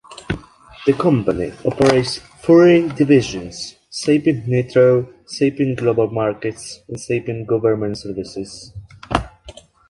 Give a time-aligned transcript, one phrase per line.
[0.87, 8.73] The company operates three divisions, SapientNitro, Sapient Global Markets and Sapient Government Services.